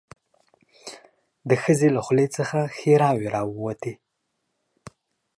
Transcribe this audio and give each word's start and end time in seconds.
د 1.49 1.51
ښځې 1.63 1.87
له 1.95 2.01
خولې 2.05 2.27
څخه 2.37 2.59
ښيراوې 2.75 3.27
راووتې. 3.35 3.93